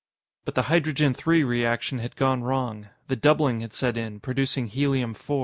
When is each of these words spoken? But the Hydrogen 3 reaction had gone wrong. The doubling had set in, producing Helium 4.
But 0.45 0.55
the 0.55 0.63
Hydrogen 0.63 1.13
3 1.13 1.43
reaction 1.43 1.99
had 1.99 2.15
gone 2.15 2.41
wrong. 2.43 2.87
The 3.07 3.15
doubling 3.15 3.61
had 3.61 3.71
set 3.71 3.97
in, 3.97 4.19
producing 4.19 4.65
Helium 4.65 5.13
4. 5.13 5.39